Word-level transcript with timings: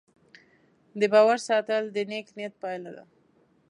د 0.99 1.01
باور 1.13 1.37
ساتل 1.49 1.83
د 1.91 1.97
نیک 2.09 2.27
نیت 2.37 2.53
پایله 2.61 2.91
ده. 2.95 3.03